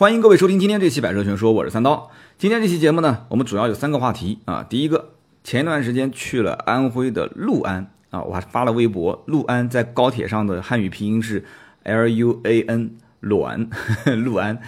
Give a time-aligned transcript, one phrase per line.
[0.00, 2.10] 欢迎各位收听今天这期《百车全说》，我是三刀。
[2.38, 4.62] 今天这期节目呢，我们主要有三个话题啊。
[4.66, 5.10] 第一个，
[5.44, 11.44] 前一段时间去了安徽的六安啊，我还发了微博，六安在高铁上的汉语拼音是
[11.82, 13.68] L U A N，六安，
[14.24, 14.58] 六安，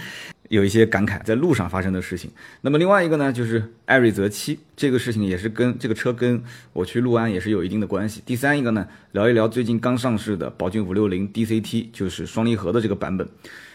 [0.50, 2.30] 有一些感慨，在路上发生的事情。
[2.60, 6.42] 那么另外一个呢，就是艾瑞泽七这个事情也是跟这个车跟
[6.74, 8.22] 我去六安也是有一定的关系。
[8.26, 13.26] 第三一个呢，聊一聊最近刚上市的宝骏五六零 DCT，就是双离合的这个版本。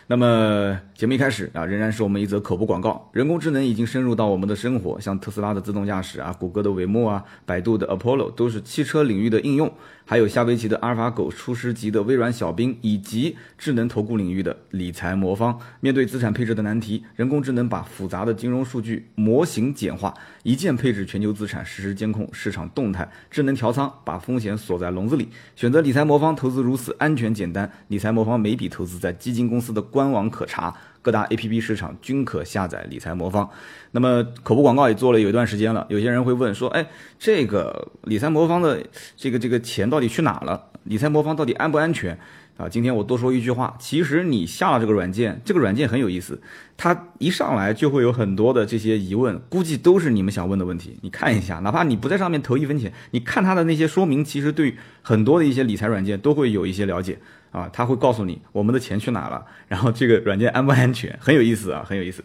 [0.10, 3.10] 那么节目一开始啊，仍然是我们一则口播广告。
[3.12, 9.70] 人工智能已经深入到我们的生活，像特斯拉的自动驾驶啊，谷歌的韦莫啊，百度的 Apollo 都是汽车领域的应用。
[10.10, 15.60] 还有下围棋的阿尔法狗、出师级的微软小冰，以及智能投顾领域的理财魔方。
[15.82, 25.28] 面对资产配置的难题，人工智能把复杂的金融数据模型简化，一键配置全球资产，实时监控市场动态，智能调仓，把风险锁在笼子里。
[25.58, 27.70] 选择理财魔方，投资如此安全简单。
[27.90, 30.74] 理财魔方每笔投资在基金公司的官网可查。
[31.02, 33.50] 各大 APP 市场均可下载理财魔方，
[33.92, 35.86] 那么口播广告也做了有一段时间了。
[35.90, 38.82] 有些人会问说：“哎，这个理财魔方的
[39.16, 40.72] 这个这个钱到底去哪了？
[40.84, 42.18] 理财魔方到底安不安全？”
[42.58, 46.42] 啊，今天我多说一句话，其实你下了这个软件，这个软件很有意思，
[46.76, 50.98] 它一上来就会有很多的这些疑问，估计都是你们想问的问题。
[51.04, 57.20] 你看一下，哪怕你不在上面投一分钱，你看它的那些说明，其实对很多的一些理财软件都会有一些了解。
[57.52, 62.24] 啊，他会告诉你我们的钱去哪了，然后这个软件安不安全，很有意思啊，很有意思。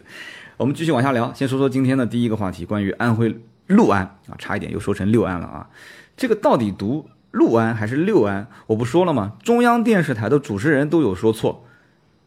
[0.57, 3.35] 我们继续往下聊，先说说今天的第一个话题，关于安徽
[3.67, 5.67] 六安啊，差一点又说成六安了啊。
[6.15, 8.47] 这个到底读六安还是六安？
[8.67, 9.33] 我不说了吗？
[9.41, 11.65] 中央电视台的主持人都有说错，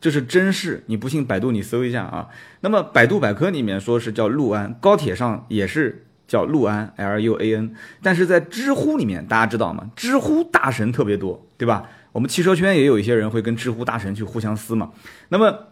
[0.00, 2.28] 这是真事，你不信百度你搜一下啊。
[2.62, 9.88] 那么百度百科里面说是叫六安，高铁上也是叫六安 L U A N，但是在知乎里面大家知道吗？
[9.94, 11.88] 知乎大神特别多，对吧？
[12.16, 14.90] 我们汽车圈也有一些人会跟知乎大神去互相撕嘛。
[15.28, 15.66] 那么，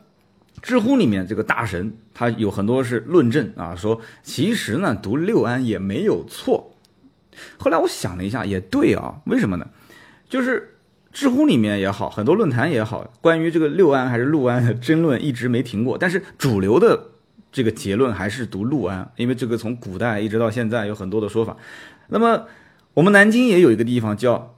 [0.61, 6.77] 知乎里面这个大神他有很多是论证啊，说其实呢读六安也没有错。
[7.56, 9.67] 后来我想了一下，也对啊，为什么呢？
[10.29, 10.77] 就是
[11.13, 15.96] 知乎里面也好，很多论坛也好，关于这个六安还是六安的争论一直没停过。
[15.96, 17.07] 但是主流的
[17.52, 21.57] 这个结论还是读六安，因为这个从古代一直到现在有很多的说法。
[22.08, 22.45] 那么
[22.92, 24.55] 我们南京也有一个地方叫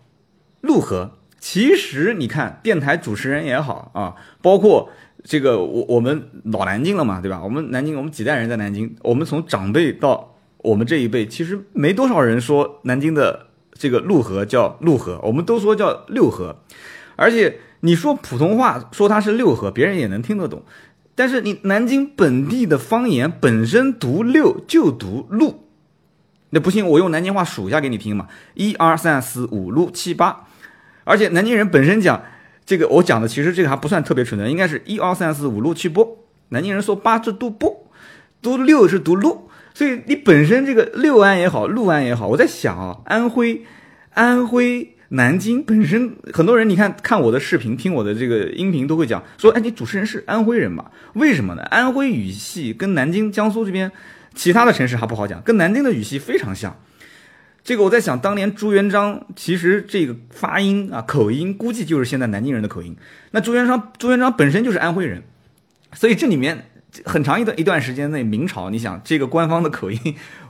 [0.62, 1.12] 陆河。
[1.48, 4.90] 其实你看，电台主持人也好啊，包括
[5.22, 7.40] 这个我我们老南京了嘛，对吧？
[7.40, 16.56] 我们南京，我们几代人在南京，我们从长辈到我们这一辈，其实没多少人说南京的这个陆河叫陆河，我们都说叫六河。
[17.14, 20.64] 而且你说普通话说它是六河，别人也能听得懂。
[21.14, 25.68] 但是你南京本地的方言本身读六就读陆，
[26.50, 30.45] 那不信我用南京话数一下给你听嘛，一二三四五六七八。
[31.06, 32.20] 而且南京人本身讲
[32.66, 36.02] 这个，我讲的其实这个还不算特别纯的，应该是一二三四五六七八。
[36.48, 37.68] 南京人说八字读八，
[38.42, 43.64] 读六是读路，所以你本身这个六安也好，六安也好，我在想啊，安徽、
[44.14, 50.90] 安徽、南京本身很多人，你看看我的视频，听我的这个音频都会讲说，哎，你主持人是安徽人嘛？
[51.14, 51.62] 为什么呢？
[51.62, 53.90] 安徽语系跟南京、江苏这边
[54.34, 56.76] 其他的城市还不好讲，跟南京的语系非常像。
[57.66, 62.96] 这个我在想，当年朱元璋其实这个发音啊口音，估计就是现在南京人的口音。
[63.32, 65.24] 那朱元璋朱元璋本身就是安徽人，
[65.92, 66.66] 所以这里面
[67.04, 69.98] 很长一段一段时间内，明朝你想这个官方的口音，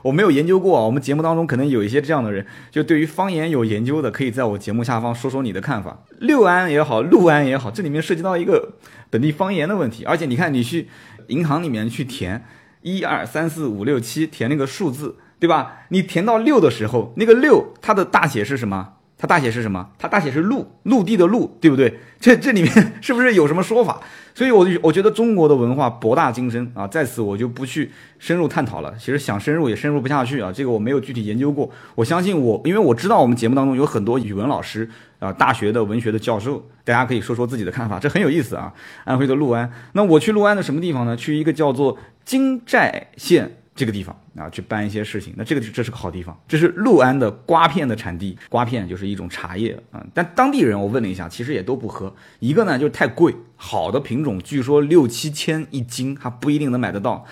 [0.03, 0.83] 我没有研究过啊。
[0.83, 6.03] 我们节目当中可能有一些这样的人，就对于方言有研究的，可以在我节目下方说说你的看法。
[6.19, 8.73] 六安也好，六安也好，这里面涉及到一个
[9.09, 10.05] 本地方言的问题。
[10.05, 10.87] 而且你看，你去
[11.29, 12.45] 银行里面去填
[12.83, 15.15] 一二三四五六七，填那个数字。
[15.39, 15.81] 对吧？
[15.89, 18.93] 你填到六的时候，那个六它的大写是什么？
[19.19, 19.89] 它大写是什么？
[19.97, 21.99] 它大写是陆，陆地的陆，对不对？
[22.21, 22.71] 这这里面
[23.01, 23.99] 是不是有什么说法？
[24.35, 28.93] 所以，我我觉得中国的文化博大精深啊，在此我就不去深入探讨了。
[28.99, 31.67] 其实想深入也深入不下去啊，这个我没有具体研究过。
[31.95, 34.87] 我相信我，因为我知道我们节目当中有很多语文老师
[35.17, 38.71] 啊，大学的文学的教授，大家可以说说自己的看法，这很有意思啊。
[39.03, 41.15] 安徽的六安，那我去六安的什么地方呢？
[41.17, 43.57] 去一个叫做金寨县。
[43.77, 46.37] 这个地方啊，去办一些事情，那这个这是个好地方。
[46.47, 50.03] 这是六安的瓜片的产地，瓜片就是一种茶叶啊。
[50.15, 52.13] 但当地人我问了一下，其实也都不喝。
[52.39, 57.23] 一个呢就是太贵，好的品种据说六七千一斤，还不一定能买得到。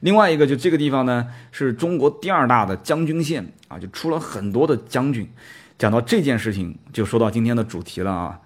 [0.00, 5.28] 另外一个就这个地方呢，是中国第二大的将军县啊，就出了很多的将军。
[5.78, 8.40] 讲到这件事情，就说到今天的主题了啊。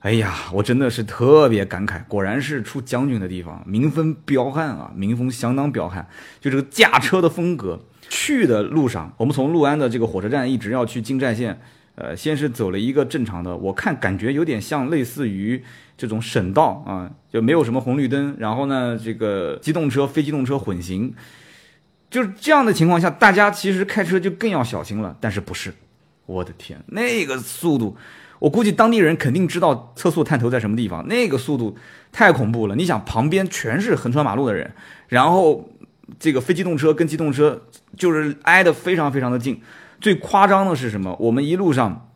[0.00, 6.06] 哎呀，我真的是特别感慨，果然是出将军的地方，民风彪悍啊，民风相当彪悍。
[6.40, 11.58] 就这个驾车的风格，去的路上，我们从六安的这个火车站一直要去金寨县，
[11.96, 15.60] 呃，先是走了一个正常的，我看感觉有点像类似于
[15.96, 21.12] 这种省道啊，就没有什么红绿灯，然后呢，这个机动车、非机动车混行，
[22.08, 25.16] 就是这样的情况下，大家其实开车就更要小心了。
[25.20, 25.74] 但是不是？
[26.26, 27.96] 我的天，那个速度，
[28.38, 31.76] 我估计当地人肯定知道测速探头在什么地方，那个速度
[32.12, 32.76] 太恐怖了。
[32.76, 34.72] 你想，旁边全是横穿马路的人，
[35.08, 35.70] 然后
[36.18, 37.62] 这个非机动车跟机动车
[37.96, 39.60] 就是挨得非常非常的近。
[40.00, 41.16] 最夸张的是什么？
[41.18, 42.10] 我们一路上，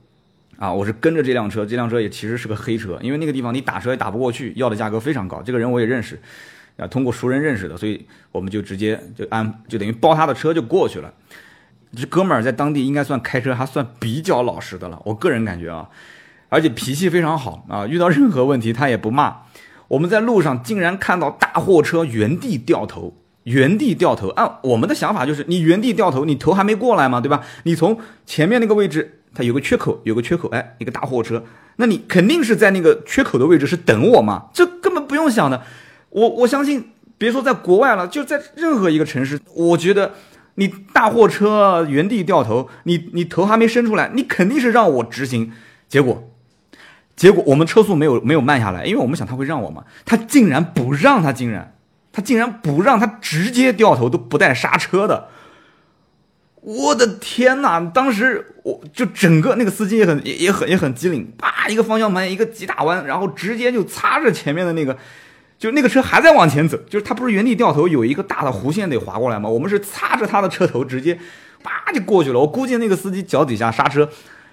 [0.58, 5.42] 啊，我是跟着这辆车，这辆车也其实是个黑车，因为那个地方你打车也打不过去，要的价格非常高。
[5.42, 6.20] 这个人我也认识，
[6.76, 11.10] 啊，通过熟人认识的，所以我们就直接就按就等于包他的车就过去了。
[11.96, 15.88] 这哥们儿在当地应该算开车还算比较老实的了，我个人感觉啊，
[16.48, 19.38] 而且脾气非常好啊，遇到任何问题他也不骂。
[19.88, 23.16] 我们在路上竟然看到大货车原地掉头。
[23.44, 27.40] 原地掉头，按我们的想法就是，你原地掉头，你头还没过来嘛，对吧？
[27.62, 31.42] 你从前面那个位置，它有个缺口，有个缺口，哎，一个大货车，
[31.76, 35.62] 那你肯定是在那个缺口的位置是等我嘛，这根本不用想的。
[36.10, 40.12] 我我相信，别说在国外了，就在任何一个城市，我觉得
[40.60, 45.50] 你大货车原地掉头，你你头还没伸出来，你肯定是让我直行。
[45.88, 46.30] 结果，
[47.16, 51.74] 结果我们车速没有没有慢下来，因为我们想他会让我嘛，他竟然不让他，竟然。
[52.12, 55.28] 他竟然不让他直接掉头，都不带刹车的，
[56.60, 57.78] 我的天哪！
[57.78, 64.98] 当时我就整个那个司机也很也也很也很机灵，啪一个方向盘一个急大弯，然后直接就擦着前面的那个，
[65.60, 69.48] 就那个车还在往前走，就是他不是原地掉头有一个大的弧线得划过来吗？
[69.48, 71.16] 我们是擦着他的车头直接，
[71.62, 72.40] 叭就过去了。
[72.40, 74.08] 我估计那个司机脚底下刹车。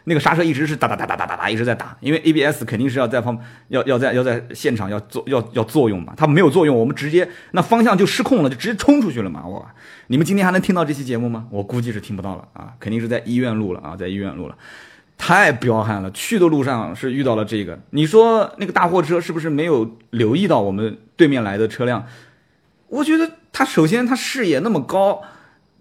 [0.10, 3.38] 那个刹车一直是哒哒哒哒哒哒哒一直在打，因为 ABS 肯定是要在方
[3.68, 9.46] 要要在要在现场要做要要作用嘛，它没有作用，我们直接那方向就失控了，就直接冲出去了嘛。
[9.46, 9.68] 我，
[10.08, 11.46] 你们今天还能听到这期节目吗？
[11.50, 14.56] 我估计是听不到了啊，肯定是在医院录了啊，在医院录了，
[15.18, 16.12] 太彪悍了。
[16.12, 22.06] 去的路上是遇到了这个，你说那个大货车是不是没有留意到我们对面来的车辆？
[22.90, 25.22] 我觉得他首先他视野那么高，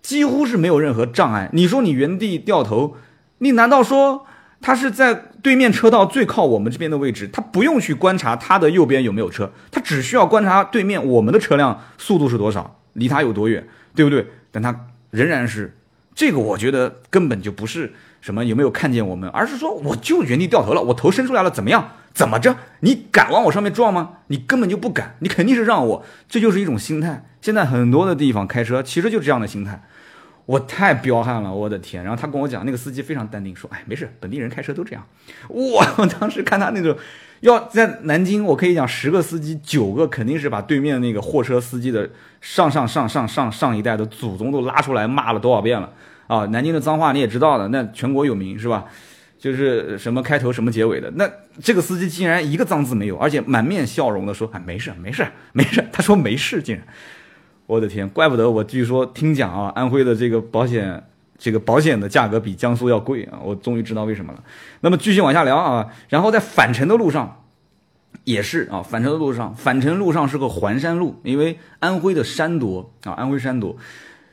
[0.03, 1.50] 几乎是没有任何障碍。
[1.53, 2.97] 你说你原地掉头。
[3.38, 4.25] 你难道说
[4.62, 7.29] 他是在对面车道最靠我们这边的位置？
[7.31, 14.27] 他不用去观察他的右边有没有车，他只需要观察对面我们的车辆速度是多少，离他有多远，对不对？
[14.50, 15.75] 但他仍然是
[16.17, 21.93] 这个，我觉得根本就不是什么有没有看见我们，而是说我就原地掉头了，我头伸出来了，怎么样？
[22.15, 22.57] 怎么着？
[22.81, 24.21] 你敢往我上面撞吗？
[24.29, 27.27] 你根本就不敢，你肯定是让我，这就是一种心态。
[27.43, 29.85] 现在很多的地方开车其实就这样的心态。
[30.47, 32.03] 我太彪悍了，我的天！
[32.03, 35.05] 然后他跟我讲，那个司机非常淡定，说：“哎，没事，本地人开车都这样。”
[35.51, 36.97] 我我当时看他那种，
[37.41, 42.09] 要在南京，我可以讲十个司机九个肯定是把对面那个货车司机的
[42.41, 45.93] 上上上上上上一代的祖宗都拉出来骂了多少遍了
[46.27, 46.47] 啊！
[46.47, 48.85] 南京的脏话你也知道的，那全国有名是吧？
[49.38, 51.31] 就是什么开头什么结尾的，那
[51.62, 56.85] 这个司机竟然一个脏字没有，而且满面笑容的说：“哎，没事没事没事。”他说没事，竟然。
[57.67, 61.05] 我的天，怪不得我据说听讲啊，安徽的这个保险，
[61.38, 63.38] 这个保险的价格比江苏要贵啊！
[63.44, 64.43] 我终于知道为什么了。
[64.81, 67.44] 那么继续往下聊啊，然后在返程的路上，
[68.25, 73.77] 也是啊，返程的路上，返程路上是个环山路，因为安徽的山多啊，安徽山多，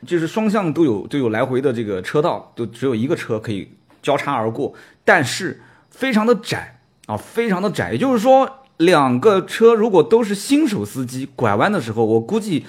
[0.08, 3.70] 就是双向都有都有来回的这个车道，都只有一个车可以
[4.02, 4.74] 交叉而过，
[5.04, 12.66] 但是非常的窄啊，非常的窄，也就是说，两个车如果都是新手司机，拐弯的时候，我估计。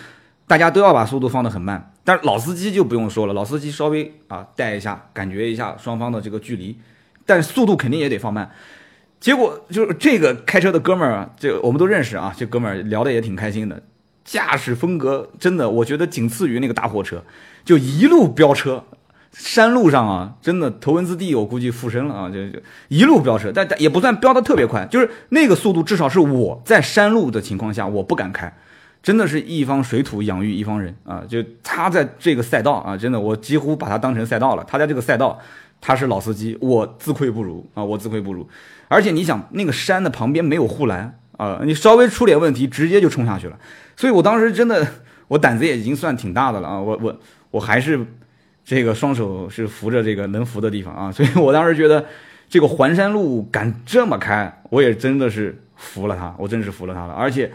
[0.47, 6.79] 大家都要把速度放得很慢，但是老司机就不用说了，老司机稍微啊带一下，感觉一下双方的这个距离，
[7.25, 8.51] 但速度肯定也得放慢。
[9.19, 13.83] 结果就是这个开车的哥们儿，这我们都认识啊，这哥们儿聊得也挺开心的，
[14.23, 17.25] 驾驶风格真的我觉得仅次于那个大货车，
[17.65, 18.85] 就一路飙车，
[19.33, 22.59] 山路上啊，真的头文字 D 我估计附身了啊，就就
[22.89, 28.55] 一路飙车，但但也不算飙得特别快，就是那个速度至少是我在山路的情况下我不敢开。
[29.05, 31.23] 真的是一方水土养育一方人啊！
[31.29, 34.65] 就他在这个赛道啊，真的我几乎把他当成赛道了。
[34.67, 35.39] 他在这个赛道，
[35.79, 37.85] 他是老司机，我自愧不如啊！
[37.85, 38.49] 我自愧不如。
[38.89, 43.59] 而且你想，那个山的旁边没有护栏啊，你稍微出点问题，直接就冲下去了。
[43.95, 44.87] 所以我当时真的，
[45.29, 46.81] 我胆子也已经算挺大的了啊！
[46.81, 47.21] 我我
[47.51, 48.01] 我还是
[48.65, 51.13] 这个双手是扶着这个能扶的地方啊！
[51.13, 52.03] 所以我当时觉得，
[52.49, 57.53] 这个环山路敢这么开，我也真的是服了他，我真是服了他了，而且。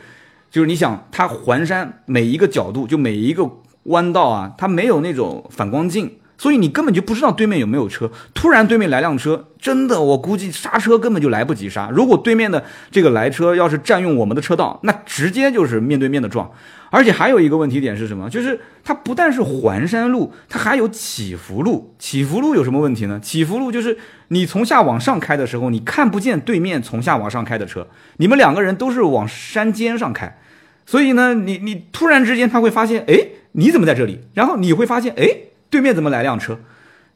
[0.50, 3.50] 就是你想，它环山每一个角度，就每一个
[3.84, 8.12] 弯道啊，它没有那种反光镜，所以你根本就不知道对面有没有车。
[8.34, 11.90] 突然对面来辆车，真的，我估计刹车根本就来不及刹。
[11.90, 16.52] 如果对面的这个来车要是占用我们的车道，那直接就是面对面的撞。
[16.92, 18.28] 而且还有一个问题点是什么？
[18.32, 21.94] 就是它不但是环山路，它还有起伏路。
[22.00, 23.20] 起伏路有什么问题呢？
[23.20, 23.96] 起伏路就是
[24.30, 30.40] 你从下往上开的时候，你看不见对面从下往上开的车，你们两个人都是往山尖上开，
[30.86, 33.16] 所以呢，你你突然之间他会发现，哎，
[33.52, 34.22] 你怎么在这里？
[34.34, 35.28] 然后你会发现，哎，
[35.70, 36.58] 对面怎么来辆车？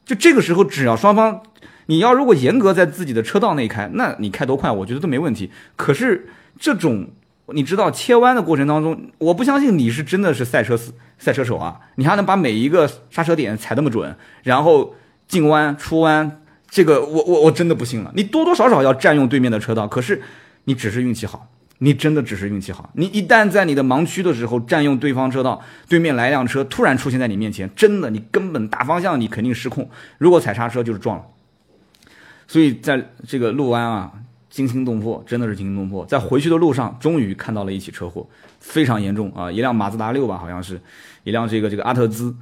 [0.06, 1.42] 就这个时候，只要双方，
[1.88, 5.50] 你要如果严格在自己的车道内开，那你开多快，我觉得都没问题。
[5.76, 6.30] 可是
[6.60, 7.08] 这种。
[7.48, 10.80] 你知道切弯的过程当中，我不相信你是真的是赛车
[11.20, 11.78] 赛车手啊！
[11.96, 14.96] 你还能把每一个刹车点踩那么准，然后
[15.28, 16.40] 进弯出弯，
[16.74, 18.12] 这个我我我真的不信了。
[18.16, 20.20] 你多多少少要占用对面的车道，可是
[20.64, 22.90] 你只是运气好，你真的只是运气好。
[22.96, 29.88] 你一旦在你的盲区的时候占用对方车道，对面来辆车突然出现在你面前，真的你根本大方向你肯定失控，
[30.18, 31.24] 如果踩刹车就是撞了。
[32.48, 34.12] 所以在这个路弯啊。
[34.54, 36.06] 惊心动魄，真的是惊心动魄。
[36.06, 39.52] 在回去的路上，终于看到了一起车祸，非常严重啊！
[39.52, 40.80] 一辆马自达六吧，好像是
[41.24, 42.36] 一辆这个这个阿特兹，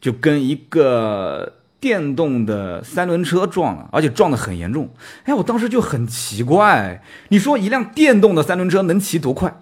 [0.00, 4.88] 就跟一个电动的三轮车撞了，而且撞得很严重。
[5.24, 9.54] 哎，我当时就很奇怪，你说一辆电动的三轮车能骑多快？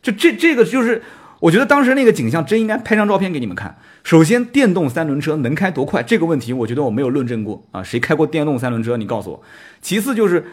[0.00, 1.02] 就这这个就是，
[1.40, 3.76] 我觉得当时那个景象真应该拍张照片给你们看。
[4.04, 7.82] 首先，电动三轮车能开多快这个问题，我觉得我没有论证过啊。
[7.82, 8.96] 谁开过电动三轮车？
[8.96, 9.42] 你告诉我。
[9.82, 10.44] 其次就是。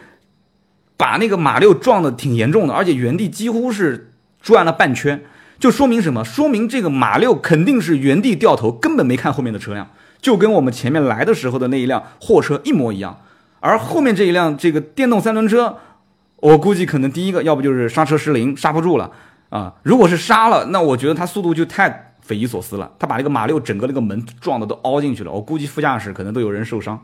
[0.94, 5.20] 把那个马六撞得挺严重的，而且原地几乎是转了半圈，
[5.58, 6.24] 就说明什么？
[6.24, 9.90] 说明这个马六肯定是原地掉头，根本没看后面的车辆，
[10.22, 13.20] 就跟我们前面来的时候的那一辆货车一模一样。
[13.60, 15.76] 而后面这一辆这个电动三轮车，
[16.36, 19.12] 我估计可能第一个要不就是刹车失灵，刹不住了
[19.50, 19.74] 啊。
[19.82, 22.90] 如果是刹了，那我觉得它速度就太匪夷所思了。
[22.98, 26.98] 他把那个马六整个那个门撞的都凹进去了，我估计副驾驶可能都有人受伤。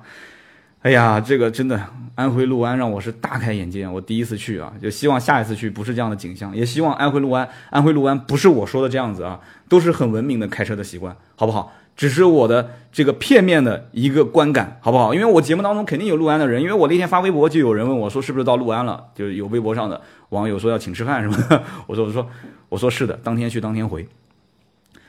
[0.82, 1.80] 哎呀，这个真的
[2.14, 3.86] 安徽六安让我是大开眼界。
[3.86, 11.72] 我第一次去啊，就希望下一次去不是这样的景象，也希望安徽六安，安徽六安不是我说的这样子啊，都是很文明的开车的习惯，好不好？
[11.98, 15.12] 只是我的这个片面的一个观感，好不好？
[15.12, 20.00] 因为我节目当中肯定有陆安的人，因为我那天发微博就有人问我说是不是到陆安了，就有微博上的
[20.30, 22.26] 网友说要请吃饭什么的，我说我说
[22.70, 24.06] 我说是的，当天去当天回。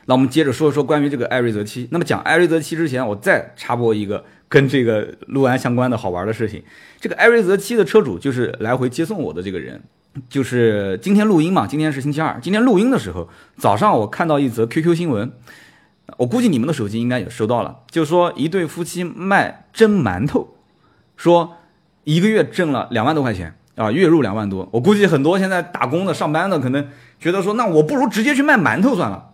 [0.05, 1.88] 那我们接着说一说关于这个艾瑞泽七。
[1.91, 4.25] 那么讲艾瑞泽七之前，我再插播一个。
[4.51, 6.63] 跟这个陆安相关的好玩的事情，
[7.00, 9.79] 这个艾瑞泽七的车主就是来回接送我的这个人，
[10.27, 15.31] 就是今天录音嘛，今天是星期二，今天录音的时候，早上我看到一则 QQ 新闻，
[16.17, 20.55] 我估计你们的手机应该也收到了，就说一对夫妻卖蒸馒头，
[21.15, 21.57] 说
[22.03, 26.87] 一个月挣了两万多块钱啊，月入两万多，我估计很多现在打工的、上班的可能
[27.19, 29.31] 觉得说，那我不如直接去卖馒头算了。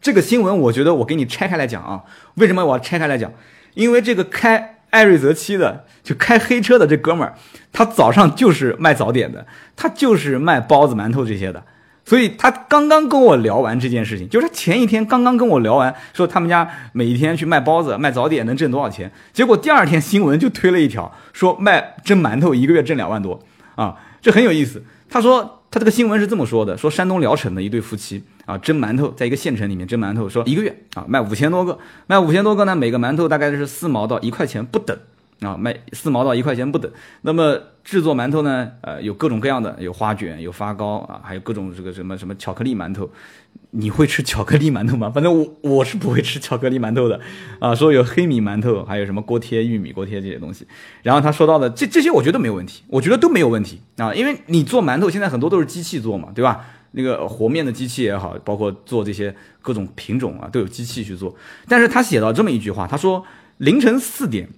[0.00, 2.04] 这个新闻我觉得我给你拆开来讲啊，
[2.34, 3.32] 为什么我要拆开来讲？
[3.74, 7.34] 因为这个开艾瑞泽七的，就开黑车的这哥们儿，
[7.72, 11.64] 他早上就是卖早点的，他就是卖包子、馒头这些的，
[12.06, 23.38] 所以他刚刚跟我聊完这件事情，就是他前一天刚刚跟我聊完，说他们家每一天去卖包子、卖早点能挣多少钱，结果第二天新闻就推了一条，说卖蒸馒头一个月挣两万多
[23.74, 24.82] 啊，这很有意思。
[25.10, 28.24] 他说他这个新闻是这么说的，说山东聊城的一对夫妻。
[28.46, 34.96] 啊，蒸馒头，在一个县城里面蒸馒头，说一个月啊卖五千多个，卖五千多个呢，每个馒头大概是四毛到一块钱不等
[35.40, 36.90] 啊，卖四毛到一块钱不等。
[37.22, 43.10] 那么制作馒头呢，呃，有各种各样的，有花卷，有发糕啊，还有各种这个什么什么巧克力馒头。
[43.72, 45.10] 你会吃巧克力馒头吗？
[45.10, 47.20] 反正我我是不会吃巧克力馒头的
[47.58, 47.74] 啊。
[47.74, 50.66] 说有黑米馒头，还有什么锅贴、玉米锅贴这些东西。
[51.02, 56.64] 然后他说到的这这些，我觉得没有问题，我觉得都没有问题啊，因为你做馒头现在很多都是机器做嘛，对吧？
[56.92, 61.34] 那个和面的机器也好，包括做这些各种品种啊，都有机器去做。
[61.68, 63.22] 但是他写到这么一句话，他说
[63.58, 64.48] 凌晨四点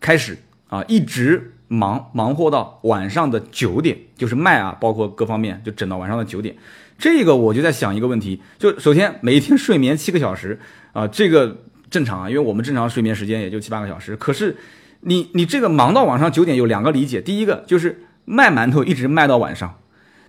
[0.00, 0.38] 开始
[0.68, 6.54] 啊，一直忙忙活到晚上的九点，就是卖啊，包括各方面就整到晚上的九点。
[6.98, 10.58] 这个我就在想一个问题，就首先每天睡眠七个小时
[10.92, 11.58] 啊，这个
[11.90, 14.16] 正常啊，因为我们正常睡眠时间也就七八个小时。
[14.16, 14.56] 可是
[15.00, 19.78] 你你这个忙到晚上九点有两个理解，第一个就是卖馒头一直卖到晚上。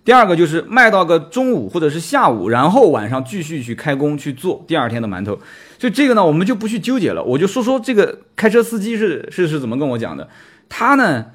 [0.04, 5.38] 第二个就是卖到个中午或者是下午，然后晚上继续去开工去做第二天的馒头。
[5.78, 7.22] 所以这个呢，我们就不去纠结了。
[7.22, 10.28] 我就说说这个开车司机是是是怎么跟我讲的。
[10.68, 11.26] 他呢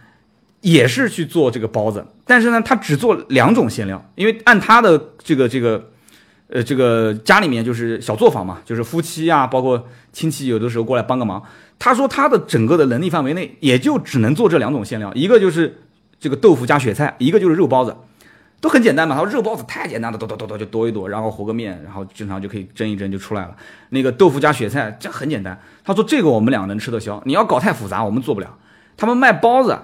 [0.62, 5.90] 也是去做这个包子，但是呢他只做两种馅料，因为按他的这个这个
[6.48, 11.42] 呃这个家里面就是小作坊嘛，就是夫妻啊，包括亲戚有的时候过来帮个忙。
[11.78, 15.82] 他说他的整个的能力范围内也就只能做这两种馅料，一个就是
[16.20, 17.96] 这个豆腐加雪菜，一个就是肉包子。
[18.66, 19.16] 都很简单嘛。
[19.16, 23.56] 他说热包子太简单了，剁剁剁剁就剁一剁，然后和个面，然后正常就可以蒸一蒸就出来了。
[23.90, 25.62] 那个豆腐加雪菜这很简单。
[25.84, 28.58] 他说这个我们俩能吃得消，你要搞太复杂我们做不了。
[28.98, 29.78] 他们卖包子，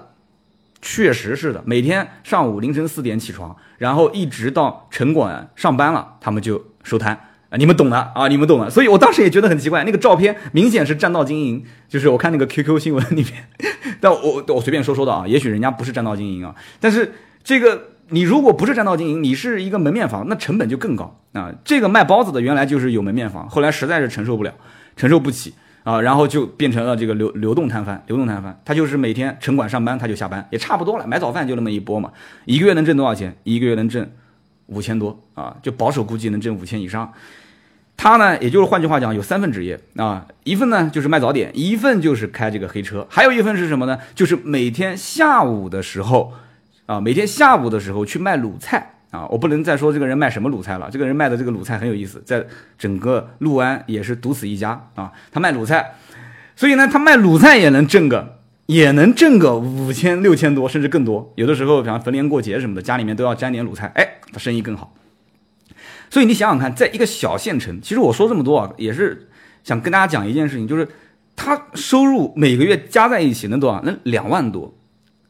[0.80, 7.28] 确实是的，每天上午凌晨四点起床，然后一直到城管上班了，他们就收摊。
[7.58, 8.70] 你们懂的啊，你们懂的。
[8.70, 13.46] 所以我当时也觉得很奇怪，那个照片明显是占道经营，就是我看那个 QQ 新闻里面，
[14.00, 17.12] 但我我随便说说的啊，也许人家不是占道经营啊，但是
[17.44, 21.50] 这个你如果不是占道经营，你是一个门面房，那成本就更高啊。
[21.64, 24.52] 这个卖包子的原来就是有门面房，后来实在是承受不了，
[24.96, 32.12] 承受不起啊，然后就变成了这个流流动摊贩，流动摊贩，他就是每天城管上班他就下班，也差不多了，买早饭就那么一波嘛，
[32.44, 33.34] 一个月能挣多少钱？
[33.44, 34.06] 一个月能挣
[34.66, 37.12] 五千多啊，就保守估计能挣五千以上。
[37.96, 43.98] 他呢，也就是换句话讲，有三份职业啊，一份呢就是卖早点，一份就是开这个黑车，还有一份是什么呢？
[44.14, 46.32] 就是每天下午的时候，
[46.92, 49.26] 啊，每天下午的时候去卖卤菜啊。
[49.28, 52.44] 我不能再说这个人卖什么卤菜了，这个人卖的这个卤菜很有意思，在
[52.76, 55.10] 整个六安也是独此一家啊。
[55.30, 55.94] 他卖卤菜，
[56.54, 61.32] 所以呢，他卖卤菜也能挣个，也能挣个五千六千多，甚至更多。
[61.36, 64.92] 有的时候，比方逢年过节什么的，家里面都要沾点卤菜，哎，他生意更好。
[66.10, 69.30] 所以你想想看，在一个小县城，其实我说这么多啊，也是
[69.64, 70.86] 想跟大家讲一件事情，就是
[71.34, 73.80] 他收入每个月加在一起能多少？
[73.80, 74.74] 能两万多，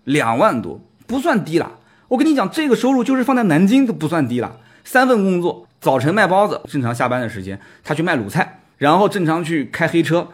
[0.03, 0.81] 两万多
[1.13, 1.71] 不算低了。
[2.09, 4.57] 我跟你讲，这个收入就是放在南京都不算低了。
[4.83, 10.29] 三份工作，早晨卖包子，正常下班的时间他去卖卤菜，然后正常去开黑车，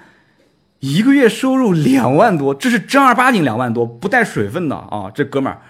[0.79, 5.61] 一个月收入两万多，这是正儿八经两万多，不带水分的啊，这哥们儿。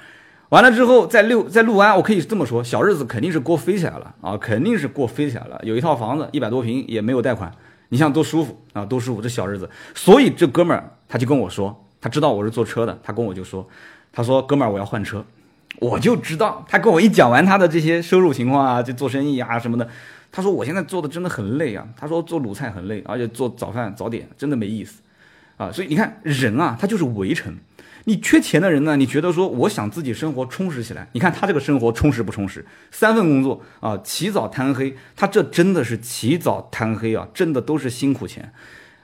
[0.50, 5.58] 完了之后，在六在六安，我可以这么说，小日子肯定是过飞起来了啊，肯定是过飞起来了。
[5.62, 7.50] 有一套房子，一百多平，也没有贷款，
[7.88, 9.70] 你想多舒服啊，多舒服，这小日子。
[9.94, 13.66] 所以这哥们儿他就跟我说，他知道我是做车的，他跟我就说，
[14.18, 15.24] 他说哥们儿我要换车，
[15.78, 16.66] 我就知道。
[16.68, 19.88] 他跟我一讲完他的这些收入情况啊，就做生意啊什么的，
[20.32, 25.02] 他说我现在做的真的很累啊，他说做卤菜很累，而且做早饭早点真的没意思
[25.56, 25.70] 啊。
[25.70, 27.56] 所以你看人啊，他就是围城。
[28.06, 28.96] 你缺钱的人呢？
[28.96, 31.08] 你觉得说我想自己生活充实起来？
[31.12, 32.66] 你看他这个生活充实不充实？
[32.90, 38.52] 三份工作啊，起早贪黑，他这真的是起早贪黑啊，挣的都是辛苦钱。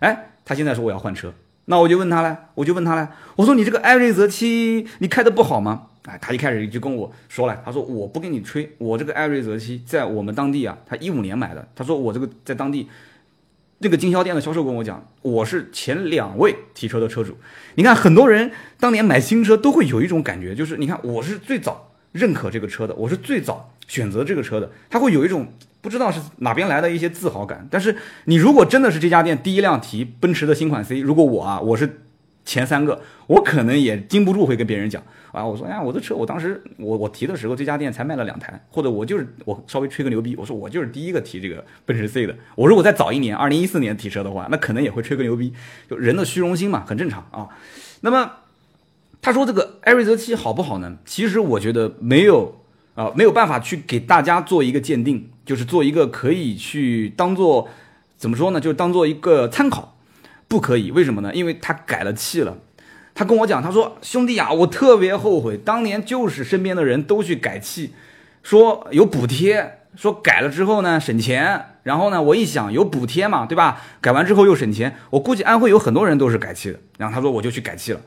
[0.01, 1.33] 哎，他现在说我要换车，
[1.67, 5.87] 那我就问他了，我就问他了，我说你这个艾瑞泽七你开的不好吗？
[6.05, 12.89] 哎，他一开始就跟我说了，他说我不跟你吹，我这个艾瑞泽七在我们当地啊，他一五年买的，他说我这个在当地。
[13.81, 17.37] 这个经销店的销售跟我讲，我是前两位提车的车主。
[17.75, 25.49] 你看，很多人当年买新车都会有一种感觉，就是你看我是最早认可这个车的，我是最早选择这个车的，他会有一种
[25.85, 27.69] 不知道是哪边来的一些自豪感。
[27.71, 27.95] 但是
[28.25, 32.01] 你如果真的是这家店第一辆提奔驰的新款 C，如果我啊，我是。
[32.47, 42.37] 前三个，我可能也禁不住会跟别人讲啊，我说呀，我的车，我当时我我提的时候，这家店才卖了两台，或者我就是我稍微吹个牛逼，我说我就是第一个提这个奔驰 C 的。
[42.55, 45.55] 我如果再早一年，二零一四年提车的话，那可能也会吹个牛逼，
[45.89, 47.49] 就人的虚荣心嘛，很正常啊。
[48.03, 48.31] 那么
[49.23, 50.99] 他说这个艾瑞泽七好不好呢？
[51.07, 52.61] 其实我觉得没有
[52.95, 57.69] 啊，没有办法去给大家做一个鉴定，就是做一个可以去当做
[58.17, 59.97] 怎么说呢，就是当做一个参考。
[60.47, 61.35] 不可以，为什么呢？
[61.35, 62.59] 因为他改了气了。
[63.15, 67.93] 他跟我讲，他说：“兄弟啊，我特别后悔，当年就是身边的人都去改气，
[68.43, 71.65] 说有补贴，说改了之后呢省钱。
[71.83, 73.81] 然后呢，我一想有补贴嘛，对吧？
[74.01, 76.79] 改完之后又省钱，我估计安徽有很多人都是改气的。
[76.99, 78.01] 然后他说我就去改气了。”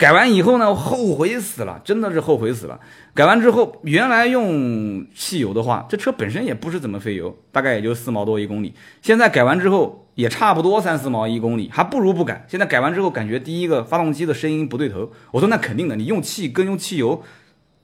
[0.00, 2.80] 改完以后呢，后悔死了，真的是后悔死了。
[3.12, 8.72] 改完之后，原来用汽油的话，这车本身也不是怎么费油，大概也就四毛多一公里。
[9.02, 12.46] 现在改完之后，也差不多三四毛一公里，还不如不改。
[12.48, 15.12] 现在改完之后，感觉第一个发动机的声音不对头。
[15.32, 17.22] 我说那肯定的，你用气跟用汽油，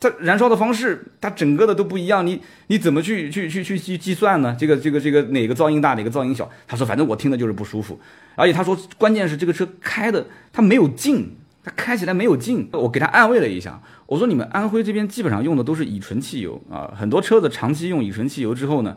[0.01, 2.27] 它燃烧的方式，它整个的都不一样。
[2.27, 4.57] 你你怎么去去去去去计算呢？
[4.59, 6.49] 这个这个这个哪个噪音大，哪个噪音小？
[6.67, 8.01] 他说反正我听的就是不舒服，
[8.37, 11.37] 而且他说关键是这个车开的它没有劲。
[11.67, 18.97] 它开起来没有劲，我给他安慰了一下，我说你们安徽这边基本上用的都是乙醇汽油啊，很多车子长期用乙醇汽油之后呢，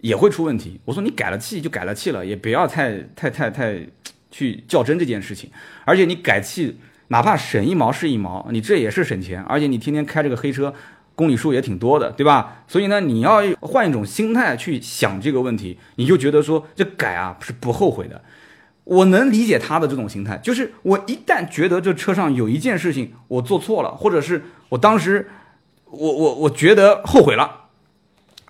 [0.00, 0.80] 也会出问题。
[0.84, 3.86] 我说你改了气就改了气了，也不要太太太太
[4.28, 5.48] 去较真这件事情。
[5.84, 9.40] 而且你改气，哪怕省一毛是一毛，你这也是省钱。
[9.44, 10.74] 而且你天天开这个黑车，
[11.14, 12.64] 公里数也挺多的，对吧？
[12.66, 18.20] 所以呢，你要换一种心态去想这个问题，你就觉得说这改啊是不后悔的。
[18.90, 25.30] 我能理解他的这种心态，就是我一旦觉得这车上有一件事情我做错了，或者是我当时
[25.84, 27.68] 我我我觉得后悔了，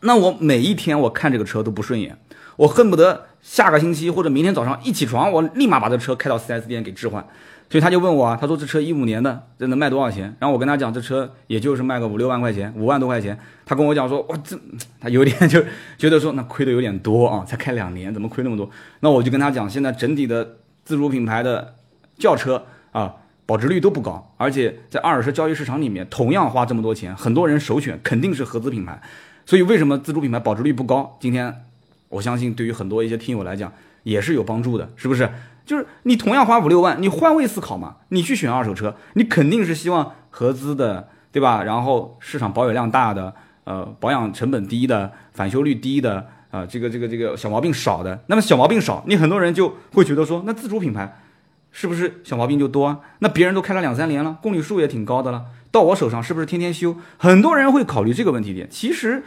[0.01, 2.17] 那我每一天我看这个车都不顺眼，
[2.57, 7.27] 我恨不得下个星期或者明天早上一起床，我立马把这车开到 4S 店给置换。
[7.71, 10.25] 所以他就问我啊，他说这车一五年的，这能卖多少钱？
[10.41, 13.39] 然后我跟他讲，这车也就是卖个五六万块钱，五万多块钱。
[13.65, 14.59] 他跟我讲说，哇，这
[14.99, 15.63] 他有点就
[15.97, 18.69] 觉得说，那亏的有点多啊，才开两年，怎么亏那么多？
[18.99, 21.77] 那我就跟他讲，现在整体的自主品牌的
[22.19, 23.15] 轿车啊，
[23.47, 29.01] 保值率都不高，而且在二手车交易市场里面，同样花这么多钱，很多人首选肯定是合资品牌。
[29.47, 31.17] 所以为什么自主品牌保值率不高？
[31.21, 31.55] 今天
[32.09, 35.31] 我相信对于很多一些听友来讲也是有帮助的，是不是？
[35.71, 41.63] 就是你同样花五六万，你换位思考嘛，你去选二手车，你肯定是希望合资的，对吧？
[41.63, 48.21] 然后市场保有量大的，呃，保养成本低的，返修率低的，啊，这个这个这个小毛病少的。
[48.27, 51.21] 那么小毛病少，你很多人就会觉得说，那自主品牌
[51.71, 52.99] 是不是小毛病就多啊？
[53.21, 56.97] 那别人都开了两三年了，公里数也挺高的了，到我手上是不是天天修？
[57.17, 58.69] 很多人会考虑这个问题点。
[58.69, 59.23] 其实。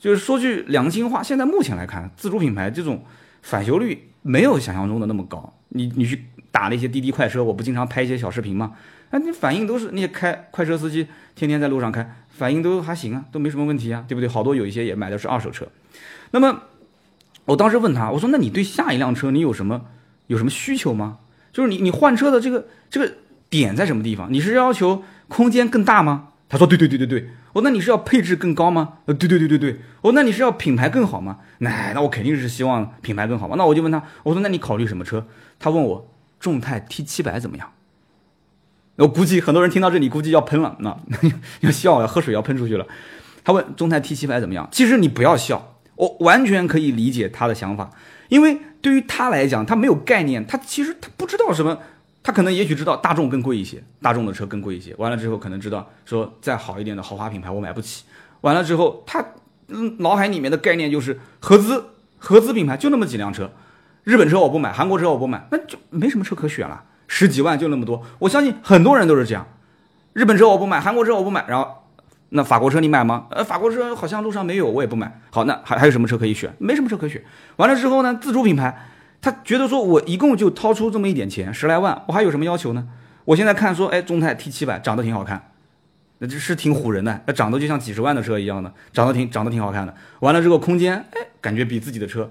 [0.00, 3.04] 就是说句良心话，现在目前来看，自主品牌这种
[3.42, 5.52] 返修率没有想象中的那么高。
[5.70, 8.74] 你你去打那些滴滴快车，我不经常拍一些小视频吗？
[9.10, 14.28] 那你反应都是那些开快车司机天天在路上开，反应都还行啊，都没什么问题啊，对不对？
[14.28, 15.66] 好多有一些也买的是二手车。
[16.30, 16.62] 那么
[17.46, 19.86] 我当时问他，我说那你对下一辆车你有什么
[20.28, 21.18] 有什么需求吗？
[21.52, 23.12] 就是你你换车的这个这个
[23.48, 24.32] 点在什么地方？
[24.32, 26.28] 你是要求空间更大吗？
[26.50, 27.30] 他说对对对对对。
[27.52, 28.98] 哦，那你是要配置更高吗？
[29.06, 29.80] 呃，对对对对对。
[30.02, 31.38] 哦，那你是要品牌更好吗？
[31.58, 33.54] 那那我肯定是希望品牌更好嘛。
[33.56, 35.26] 那我就问他，我说那你考虑什么车？
[35.58, 37.72] 他问我众泰 T 七百怎么样？
[38.96, 40.98] 我估计很多人听到这里估计要喷了，那
[41.60, 42.86] 要笑要喝水要喷出去了。
[43.44, 44.68] 他问众泰 T 七百怎么样？
[44.72, 47.90] 其实你不要笑，我完全可以理解他的想法，
[48.28, 51.78] 因为对于他来讲，他没有概念，他其实他不知道什么。
[52.22, 54.94] 他可能也许知道大众更贵一些，大众的车更贵一些。
[54.96, 58.04] 完了之后，可能知道说再好一点的豪华品牌我买不起。
[58.42, 59.24] 完了之后，他
[59.68, 61.84] 嗯脑海里面的概念就是合资，
[62.18, 63.50] 合资品牌就那么几辆车，
[64.04, 66.84] 日本车我不买，韩国车我不买，那就没什么车可选了。
[67.08, 69.46] 十几万就那么多，我相信很多人都是这样。
[70.12, 71.84] 日本车我不买，韩国车我不买，然后
[72.28, 73.26] 那法国车你买吗？
[73.30, 75.20] 呃，法国车好像路上没有，我也不买。
[75.30, 76.54] 好，那还还有什么车可以选？
[76.58, 77.24] 没什么车可选。
[77.56, 78.86] 完了之后呢，自主品牌。
[79.22, 82.88] 他觉得说，我一共就掏出这么一点钱，十来万，我还有什么要求呢？
[83.26, 85.52] 我现在看说，哎，众泰 T 七百长得挺好看，
[86.18, 89.94] 那这是挺唬人的，那长得就像几十万的车一样的，长得挺长得挺好看的。
[90.20, 92.30] 完了之后，空间，哎，感觉比自己的车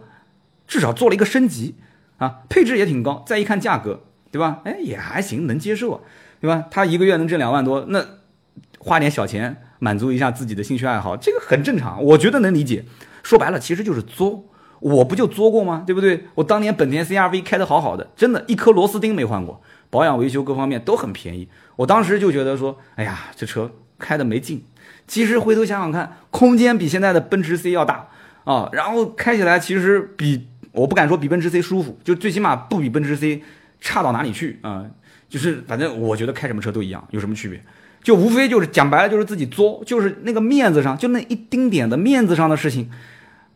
[0.67, 1.75] 至少做了一个升级
[2.17, 3.23] 啊，配置也挺高。
[3.25, 4.62] 再一看价格，对吧？
[4.65, 6.02] 哎，也还行，能接受啊，
[6.41, 6.65] 对吧？
[6.71, 8.04] 他一个月能挣两万多，那
[8.80, 12.84] 花点小钱满足一下自己的兴趣爱好，这个很正常，我觉得能理解。
[13.21, 14.45] 说白了，其实就是作。
[14.79, 15.83] 我不就作过吗？
[15.85, 16.25] 对不对？
[16.35, 21.47] 我当年本田 CRV 开的好好的，真的一颗螺丝钉没换过，保养维修各方面都很便宜。
[21.75, 24.63] 我当时就觉得说，哎呀，这车开的没劲。
[25.07, 28.09] 其实回头想想看，空间比现在的奔驰 C 要大
[28.43, 33.41] 啊，然后开起来其实比我不敢说比奔驰 C 舒服，就最起码不比奔驰 C
[33.81, 34.85] 差到哪里去啊。
[35.27, 37.61] 就是反正我觉得开什么车都一样，有什么区别？
[38.01, 42.89] 就无非就是讲白了就是自己作，就是那个面子上就那一丁点的面子上的事情。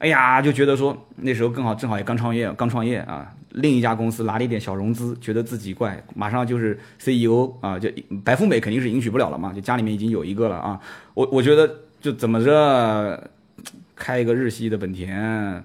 [0.03, 7.89] 哎呀，就觉得说那时候更好，正好也刚创业，刚创业啊，另一家公司拿了一点小融资，觉得自己怪，马上就是 CEO 啊，就
[8.21, 10.77] 白富美肯定是迎娶不了了嘛，就家里面已经有一个了啊。
[11.13, 13.29] 我我觉得就怎么着，
[13.95, 15.63] 开一个日系的本田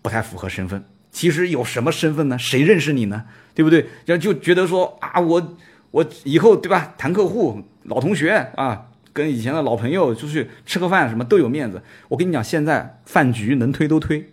[0.00, 0.82] 不太符合身份。
[1.10, 2.38] 其实有什么身份呢？
[2.38, 3.24] 谁认识你呢？
[3.54, 3.84] 对不对？
[4.06, 5.56] 就就觉得说啊，我
[5.90, 8.86] 我以后对吧，谈客户，老同学啊。
[9.14, 11.80] 跟以前的老朋友出去吃个饭，什么都有面子。
[12.08, 14.28] 我跟你讲，现在饭局能推都推，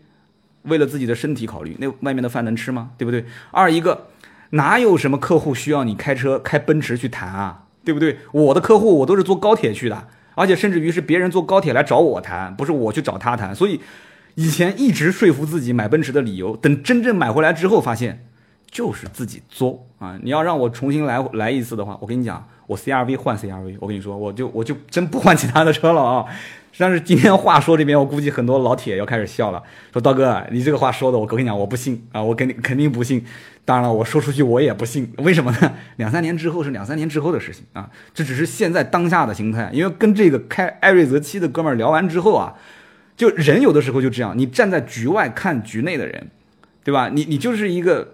[0.63, 2.91] 为了自己的身体考虑，那外面的饭能吃吗？
[2.97, 3.23] 对不对？
[3.51, 4.07] 二一个，
[4.49, 7.67] 哪有什么客户需要你开车开奔驰去谈啊？
[7.85, 8.17] 对不对？
[8.31, 13.55] 我的客户我都是坐高铁去的，而且甚至于是别人坐高铁来找我谈，不是我去找他谈。
[13.55, 13.79] 所以
[14.35, 18.25] 以前一直说服自己买奔驰的理由，等真正买回来之后，发现
[18.71, 20.17] 就是自己作啊！
[20.23, 22.43] 你要让我重新来来一次的话，我跟你讲。
[22.67, 26.25] 我 CRV 换 CRV，我跟你说，我就我就真不换其他的车了啊！
[26.77, 33.25] 但是今天话说这边，我估计很多老铁要开始笑了，说刀哥，你这个话说的，我跟你讲，我不信啊，我肯定肯定不信。
[33.65, 35.73] 当然了，我说出去我也不信，为什么呢？
[35.97, 39.69] 两三年之后是两三年之后的事情啊，这只是现在当下的心态。
[39.73, 42.55] 因为跟这个开艾瑞泽七的哥们儿聊完之后啊，
[43.17, 46.31] 就人有的时候就这样，你站在局外看局内的人，
[46.85, 47.09] 对吧？
[47.09, 48.13] 你你就是一个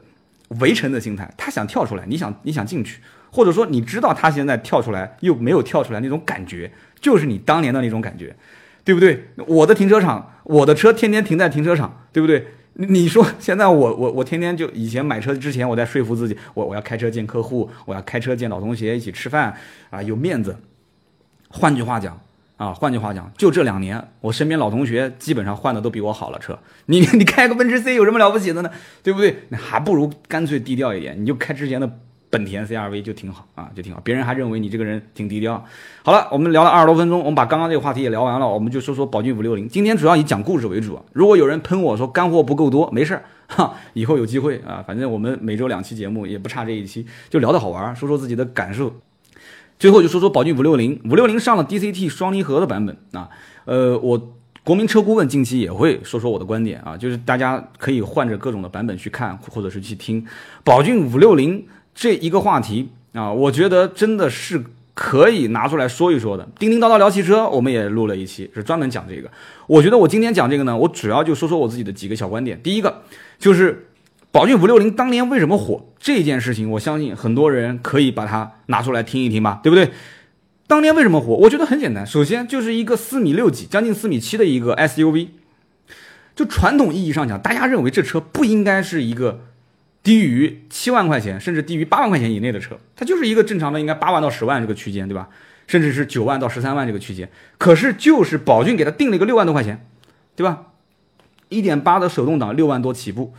[0.60, 3.02] 围城的心态，他想跳出来，你想你想进去。
[3.30, 8.36] 或者说你知道他现在跳出来又没有跳出来那种感觉，就是你当年的那种感觉，
[8.84, 9.28] 对不对？
[9.46, 12.48] 我的停车场，我的车天天停在停车场，对不对？
[12.74, 19.54] 你说现在我我我天天就以前买车之前我在说服自己，我我要开车见客户，我要开车见老同学一起吃饭
[19.90, 20.56] 啊，有面子。
[21.50, 22.20] 换句话讲
[22.58, 26.60] 啊，换句话讲，就这两年，我身边老同学基本上换的都比我好了车。
[26.88, 28.70] 你 你开个奔驰 C 有什么了不起的呢？
[29.02, 29.44] 对不对？
[29.50, 31.90] 那还不如干脆低调一点，你就开之前的。
[32.30, 34.02] 本田 CRV 就挺好啊，就挺好。
[34.04, 35.64] 别人还认为你这个人挺低调。
[36.04, 39.66] 好了，我们聊了二十多分钟，我们把刚刚这个话题也聊完了，我们就说说宝骏五六零。
[39.70, 41.00] 今天主要以讲故事为主。
[41.14, 48.94] 如果有人喷我说干货不够多，没事儿哈，以后有机会啊，反正我们每周两期节目也不差这一期，就聊得好玩，说说自己的感受。
[49.80, 53.30] 最后就说说宝骏五六零，五六零上了 DCT 双离合的版本啊，
[53.66, 54.34] 呃，我。
[54.68, 60.28] 国民车顾问近期也会说说我的观点啊，就是大家可以换着各种的版本去看，或者是去听
[60.66, 64.62] 宝骏五六零这一个话题啊，我觉得真的是
[64.94, 66.46] 可以拿出来说一说的。
[66.60, 69.32] 叮叮叨叨聊汽车，我们也录了一期，是专门讲这个。
[69.68, 72.62] 我觉得我今天讲这个呢，我主要就说说我自己的几个小观点。
[72.62, 73.04] 第一个
[73.40, 73.87] 就是
[74.38, 79.90] 宝骏五六零当年为什么火这件事情，我相信很多人可以把它拿出来听一听吧，对不对？
[80.68, 81.34] 当年为什么火？
[81.34, 85.30] 我觉得很简单，首先就是一个四米六几，将近四米七的一个 SUV。
[86.36, 89.40] 就传统意义上讲，大家认为这车不应该是一个
[90.04, 95.30] 低于七万块钱，甚至低于八万块钱以内的车，它就是一个正常的应该八万到十万这个区间，对吧？
[95.66, 97.28] 甚至是九万到十三万这个区间。
[97.58, 99.84] 可是就是宝骏给它定了一个六万多块钱，
[100.36, 100.68] 对吧？
[101.50, 103.34] 一点八的手动挡六万多起步。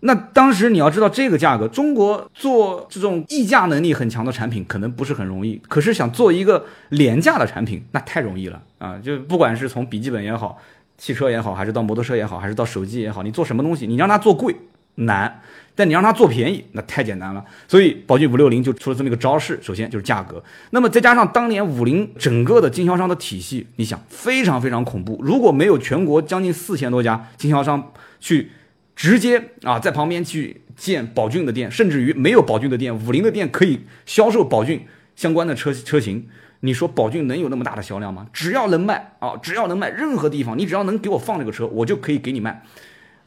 [0.00, 8.96] 那当时你要知道这个价格，中国做这种溢价能力很强的产品可能不是很容易，可是想做一个廉价的产品，那太容易了啊！
[9.02, 10.56] 就不管是从笔记本也好，
[10.96, 14.54] 汽车也好，还是到摩托车也好，还是到手机也好，你做什么东西，你让它做贵
[14.94, 15.42] 难，
[15.74, 17.44] 但你让它做便宜，那太简单了。
[17.66, 28.52] 所以宝骏五六零就出了这么一个招式，首先就是价格，那么再加上当年五菱整个的经销商的体系，你想非常非常恐怖，如果没有全国将近四千多家经销商去。
[28.98, 36.26] 直接啊，在旁边去建宝骏的店，甚至于没有宝骏的店，五菱的店可以销售宝骏相关的车车型。
[36.60, 38.26] 你说宝骏能有那么大的销量吗？
[38.32, 42.64] 只要能卖啊，只要能卖，任何地方你只要能给我放这个车，我就可以给你卖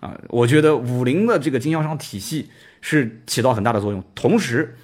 [0.02, 0.20] 啊。
[0.28, 2.50] 我觉得五菱的这个经销商体系
[2.82, 4.04] 是起到很大的作用。
[4.14, 4.76] 同时，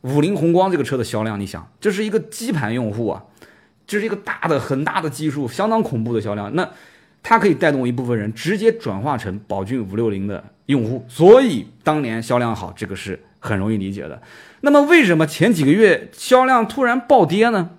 [0.00, 3.22] 五菱宏光这个车的销量，你想，这是一个基盘用户啊，
[3.86, 6.52] 这是一个大的很大的基数，相当恐怖的销量。
[6.56, 6.68] 那。
[7.28, 14.22] 它可以带动一部分人直接转化成宝骏五六零的用户，所以当年销量好，这个是很容易理解的。
[14.60, 17.70] 那么为什么前几个月销量突然暴跌呢？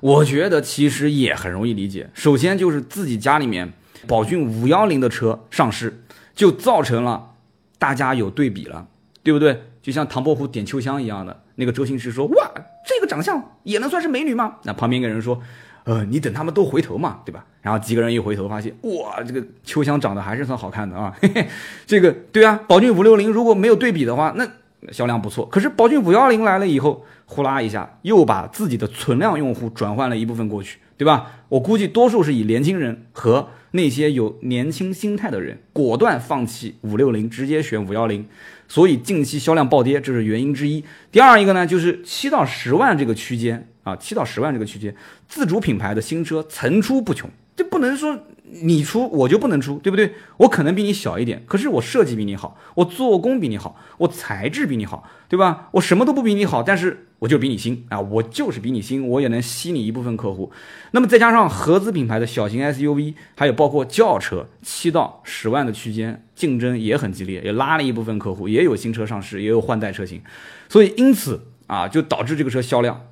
[0.00, 2.10] 我觉得其实也很容易理解。
[2.14, 3.72] 首先就是自己家里面
[4.08, 6.02] 宝骏五幺零的车上市，
[6.34, 7.34] 就造成了
[7.78, 8.88] 大家有对比了，
[9.22, 9.62] 对不对？
[9.80, 12.50] 就像唐伯虎点秋香一样的，那个周星驰说：“哇，
[12.84, 15.40] 这个长相也能算是美女吗？”那旁边一个人说。
[15.84, 17.44] 呃，你等他们都回头嘛，对吧？
[17.60, 21.12] 然后几个人一回头，发现哇，这个秋香长得还是算好看的啊。
[21.20, 21.48] 嘿嘿，
[21.86, 24.46] 这个对啊，宝骏五六零如果没有对比的话，那
[24.92, 25.46] 销量不错。
[25.46, 31.32] 可是宝骏五幺零来了以后，呼啦一下又把自己的存量用户转换了一部分过去，对吧？
[31.48, 38.26] 我估计多数是以年轻人和那些有年轻心态的人果断放弃五六零，直接选五幺零，
[38.68, 40.84] 所以近期销量暴跌，这是原因之一。
[41.10, 43.68] 第二一个呢，就是七到十万这个区间。
[43.82, 44.94] 啊，七到十万这个区间，
[45.28, 48.18] 自主品牌的新车层出不穷，这不能说
[48.62, 50.14] 你出我就不能出，对不对？
[50.36, 55.68] 我可能比你小一点，可是我设计比你好，我做工比你好，我材质比你好，对吧？
[55.72, 60.52] 我什么都不比你好，但是我就比你新啊，我就是比你新，我也能吸你一部分客户。
[60.92, 70.22] 那么再加上合资品牌的小型 SUV，还有包括轿车，七到十万的区间竞争也很激烈，也拉了一部分客户，也有新车上市，也有换代车型，
[70.68, 73.08] 所以因此啊，就导致这个车销量。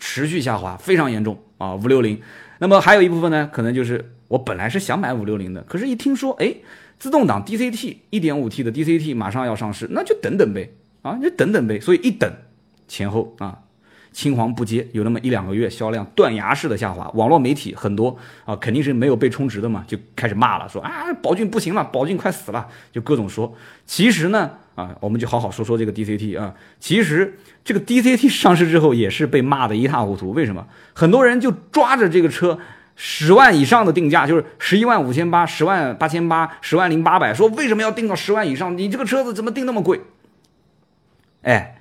[0.00, 2.20] 持续下滑非常严重啊，五六零。
[2.58, 6.52] 那么还有一部分呢，可能就是我本来是想买五六零的，可是一听说哎，
[6.98, 11.78] 自动挡 DCT 一点五 T 的 DCT 马上要上市，那就等等呗啊，就等等呗。
[11.78, 12.28] 所以一等，
[12.88, 13.60] 前后啊。
[14.12, 23.54] 青黄不接，有那么一两个月销量断崖式的下滑，网络媒体很多啊，肯定是没有被充值的嘛，就开始骂了，说啊宝骏不行了，宝骏快死了，就各种说。
[23.86, 26.54] 其实呢，啊，我们就好好说说这个 DCT 啊。
[26.80, 30.32] 其实这个 DCT 上市之后也是被骂的一塌糊涂。
[30.32, 30.66] 为什么？
[30.92, 32.58] 很多人就抓着这个车
[32.96, 38.76] 十万以上的定价，就是十一万五千八、十万八千八、十万零八百，说为什么要定到十万以上？
[38.76, 40.00] 你这个车子怎么定那么贵？
[41.42, 41.80] 哎，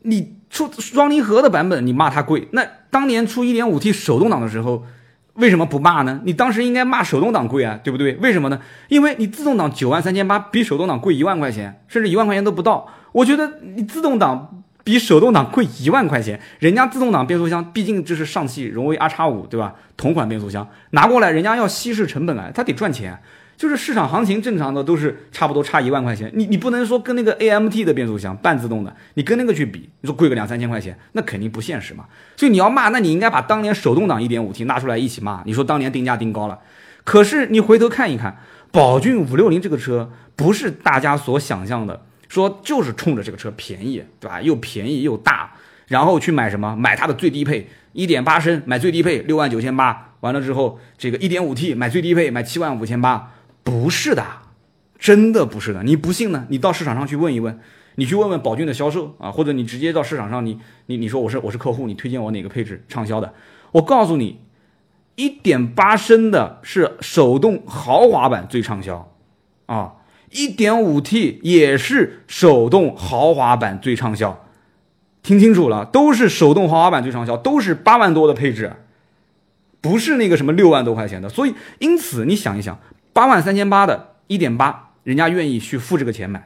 [0.00, 0.40] 你。
[0.52, 4.84] 出双离合的版本，你骂它贵，那当年出 1.5T 手动挡的时候，
[5.32, 6.20] 为什么不骂呢？
[6.24, 8.14] 你当时应该骂手动挡贵啊，对不对？
[8.16, 8.60] 为什么呢？
[8.88, 12.86] 因为你自动挡九万三千八，比手动挡贵一万块钱，甚至一万块钱都不到。
[13.12, 19.74] 我觉得你自动挡比手动挡贵一万块钱，人家自动挡变速箱毕竟这是上汽荣威 R 叉五，对吧？
[19.96, 23.18] 同款变速箱拿过来，人家要稀释成本啊，他得赚钱。
[23.62, 32.06] 就是市场行情正常的都是差不多差一万块钱，你你不能说跟那个 A M T 的变速箱半自动的，你跟那个去比，你说贵个两三千块钱，那肯定不现实嘛。
[32.36, 35.44] 所以你要骂，那你应该把当年手动挡一点五 T 拿出来一起骂。
[35.46, 36.58] 你说当年定价定高了，
[37.04, 38.36] 可是你回头看一看，
[38.72, 44.42] 宝骏五六零这个车不是大家所想象的，说就是冲着这个车便宜，对吧？
[44.42, 45.52] 又便宜又大，
[45.86, 46.74] 然后去买什么？
[46.74, 53.30] 买它的最低配，一点八升买最低配六万九千八，完了之后这个一点五 T 买最低配买七万五千八，
[53.62, 54.24] 不是的，
[54.98, 55.82] 真的不是的。
[55.82, 56.46] 你不信呢？
[56.48, 57.60] 你到市场上去问一问，
[57.96, 63.34] 你去问问宝骏的销售啊，或者你直接到市场上，你你你说我是我是客户，你推荐我哪个配置畅销的？
[63.72, 64.40] 我告诉你，
[65.16, 69.12] 一点八升的是手动豪华版最畅销，
[69.66, 69.94] 啊。
[70.34, 74.46] 一点五 T 也是手动豪华版最畅销，
[75.22, 78.72] 听清楚了，都是手动豪华版最畅销，都是八万多的配置，
[79.82, 81.28] 不是那个什么六万多块钱的。
[81.28, 82.80] 所以，因此你想一想，
[83.12, 86.40] 八万三千八的一点八，人家愿意去付这个钱买；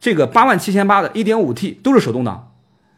[0.00, 2.52] 这个八万七千八的一点五 T 都是手动挡，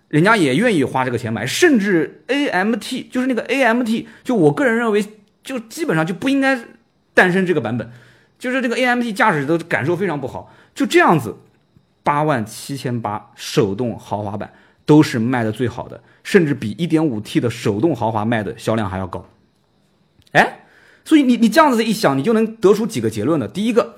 [0.08, 1.44] 人家也愿意花这个钱买。
[1.46, 5.04] 甚至 AMT 就是那个 AMT，就我个人认为，
[5.42, 6.58] 就基本上就不应该
[7.12, 7.90] 诞生这个版本。
[8.36, 11.36] 就是这个 AMT 驾驶的感受非常不好，就这样子，
[12.02, 14.52] 八万七千八手动豪华版
[14.84, 19.24] 都是卖的最好的，甚至比一点五 T 的手动豪华卖的销量还要高。
[20.32, 20.63] 哎，
[21.04, 23.46] 所以你你这样子一想，你就能得出几个结论了。
[23.46, 23.96] 第一个，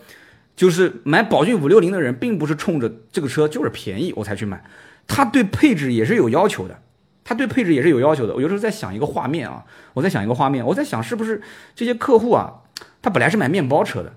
[0.56, 4.64] 就是买宝骏五六零的人，并不是冲着这个车就是便宜我才去买，
[5.06, 6.78] 他对配置也是有要求的，
[7.24, 8.34] 他对配置也是有要求的。
[8.34, 9.64] 我有时候在想一个画面啊，
[9.94, 11.40] 我在想一个画面，我在想是不是
[11.74, 12.52] 这些客户啊，
[13.00, 14.12] 他本来是买面包车的。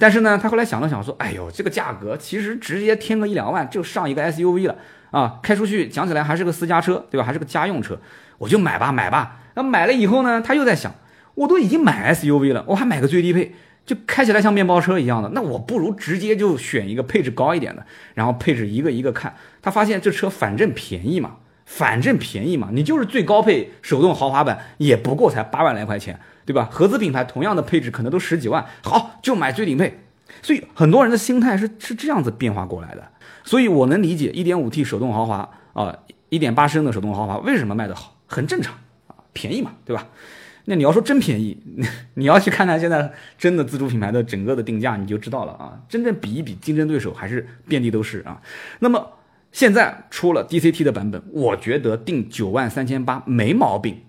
[0.00, 4.76] 但是呢，他后来想了想，说：“哎呦，这个价格其实直接添个一两万就上一个 SUV 了
[5.10, 7.26] 啊，开出去讲起来还是个私家车，对吧？
[7.26, 7.98] 还是个家用车，
[8.38, 9.40] 我就买吧，买吧。
[9.54, 10.94] 那买了以后呢，他又在想，
[11.38, 13.54] 我都已经买 SUV 了，我还买个最低配，
[13.86, 19.34] 就开起来像面包车一样的，那我不如直接就选一个配置高一点的，然后配置一个一个看。
[19.62, 26.66] 他发现这车反正便宜嘛，反正便宜嘛，你就是最高配手动豪华版也不过才八万来块钱。”对吧？
[26.72, 30.00] 合资品牌同样的配置可能都十几万，好就买最顶配。
[30.40, 33.06] 所以很多人的心态是是这样子变化过来的。
[33.44, 35.94] 所以我能理解 1.5T 手动豪华啊
[36.30, 38.74] ，1.8升的手动豪华为什么卖得好，很正常
[39.08, 40.06] 啊，便宜嘛，对吧？
[40.70, 41.56] 那你要说真便宜，
[42.14, 45.80] 你要去看看现在真的自主品牌的整个的定价，你就知道了啊。
[45.88, 48.42] 真正比一比，竞争对手还是遍地都是啊。
[48.80, 49.12] 那么
[49.50, 54.02] 现在出了 DCT 的版本，我觉得定九万三千八没毛病。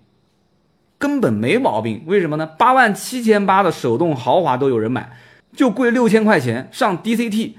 [0.98, 2.46] 根本没毛病，为什么呢？
[2.46, 5.16] 八万七千八的手动豪华都有人买，
[5.56, 7.54] 就贵六千块钱上 DCT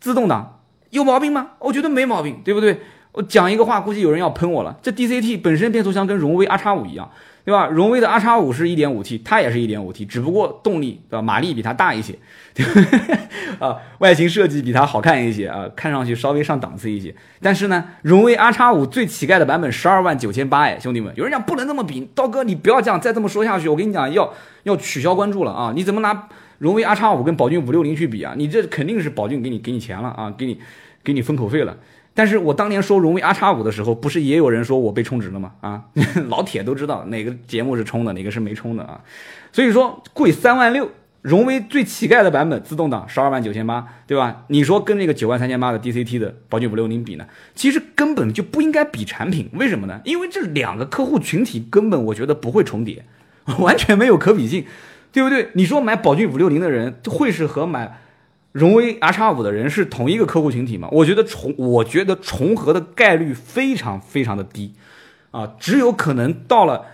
[0.00, 1.50] 自动挡，有毛病吗？
[1.58, 2.80] 我觉得没毛病，对不对？
[3.12, 4.78] 我讲一个话，估计有人要喷我了。
[4.80, 7.10] 这 DCT 本身变速箱跟荣威 R 叉五一样。
[7.48, 7.66] 对吧？
[7.66, 11.22] 荣威的 R 叉五是一点五 T，它也是一点五 T，只不过动力对吧？
[11.22, 12.14] 马力比它大一些，
[13.58, 17.14] 啊，外形设计比它好看一些啊，看上去稍微上档次一些。
[17.40, 24.30] 但是呢，荣威 R 叉五最乞丐的版本十二万九千八，哎，兄弟们，有人讲不能这么比，刀哥你不要这样，再这么说下去，我跟你讲要
[24.64, 25.72] 要取消关注了啊！
[25.74, 28.34] 你怎么拿荣威 R 叉五跟宝骏五六零去比啊？
[28.36, 30.60] 你这肯定是宝骏给你给你钱了啊，给你
[31.02, 31.74] 给你封口费了。
[32.18, 35.52] 但是我当年说荣威 R 叉五的时候，不是也有人说我被充值了吗？
[35.60, 35.84] 啊，
[36.26, 39.00] 老铁都知道哪个节目是充的，哪个是没充的啊。
[39.52, 40.90] 所以说贵三万六，
[41.22, 44.42] 荣威最乞丐的版本自动挡十二万九千八，对吧？
[44.48, 47.24] 你说跟那个九万三千八的 DCT 的宝骏五六零比呢？
[47.54, 50.00] 其实根本就不应该比产品，为什么呢？
[50.04, 53.04] 因为这两个客户群体根本我觉得不会重叠，
[53.60, 54.64] 完全没有可比性，
[55.12, 55.50] 对不对？
[55.52, 58.00] 你说买宝骏五六零的人会是和买？
[58.58, 60.88] 荣威 R 叉五的人是同一个客户群体吗？
[60.90, 64.74] 我觉得重，我觉得重合的概率非常非常的低，
[65.30, 66.84] 啊，只有可能到了，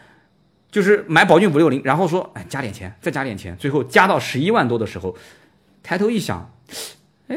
[0.71, 5.17] 就是买宝骏五六零，然后说，哎，加点钱，再加点钱，最后加到十一万多的时候，
[5.83, 6.53] 抬头一想，
[7.29, 7.37] 哎，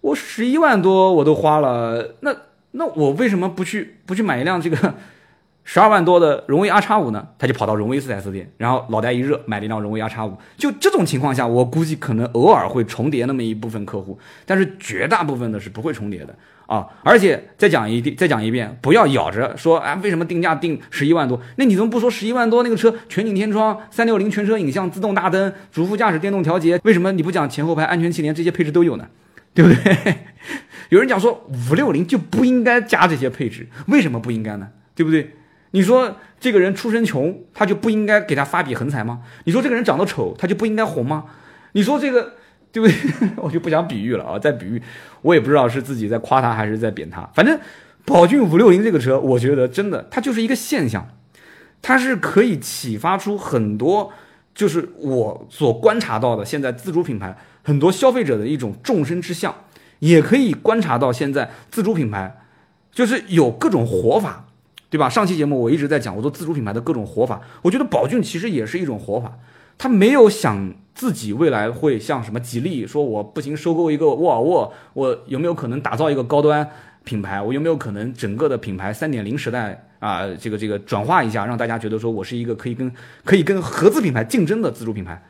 [0.00, 2.34] 我十一万多我都花了，那
[2.72, 4.94] 那我为什么不去不去买一辆这个？
[5.64, 10.36] 十二万多的荣威 R 叉五呢，他就跑到荣威 4S 店，然后脑袋一热买了一辆荣威 R 叉五。
[10.58, 16.86] 就这种情况下，我估计可能偶尔会重叠那么一部分客户，但是绝大部分的是不会重叠的啊！
[17.02, 21.40] 而且再讲一再讲一遍，不要咬着说啊，为什么定价定十一万多？
[21.56, 26.78] 那你怎么不说十一万多那个车全景天窗、三六零全车影像、自动大灯、主副驾驶电动调节？
[26.84, 29.08] 为什么你不讲前后排安全气帘这些配置都有呢？
[29.54, 30.16] 对不对？
[30.90, 34.68] 有人讲说五六零就不应该加这些配置，为什么不应该呢？
[34.94, 35.34] 对不对？
[35.74, 39.22] 你说这个人出身穷，他就不应该给他发笔横财吗？
[39.42, 41.24] 你说这个人长得丑，他就不应该红吗？
[41.72, 42.34] 你说这个
[42.70, 42.94] 对不对？
[43.42, 44.38] 我就不想比喻了啊！
[44.38, 44.80] 再比喻，
[45.22, 47.28] 我也不知道是自己在夸他还是在贬他。
[47.34, 47.58] 反正
[48.04, 51.08] 宝骏五六零这个车，我觉得真的它就是一个现象，
[51.82, 54.12] 它是可以启发出很多，
[54.54, 59.52] 就是我所观察到的现在自主品牌很多消费者的一种众生之相，
[59.98, 62.42] 也可以观察到现在自主品牌
[62.92, 64.43] 就是有各种活法。
[64.94, 65.08] 对吧？
[65.08, 69.36] 上期节目我一直在讲我做自主品牌的各种活法，我觉得宝骏其实也是一种活法。
[69.76, 76.70] 他没有想自己未来会像什么吉利说，我不行收购一个沃尔沃，我有没有可能打造一个高端
[77.02, 77.42] 品牌？
[77.42, 82.92] 我有没有可能整个的品牌三点零时代啊，这个这个转化一下，让大家觉得说我是一个可以跟
[83.24, 85.20] 可以跟合资品牌竞争的自主品牌？